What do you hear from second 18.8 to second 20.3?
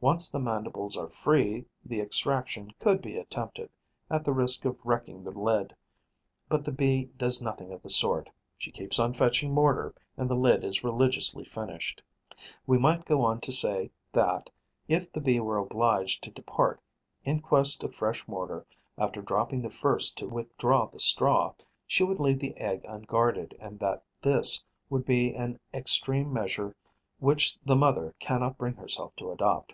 after dropping the first to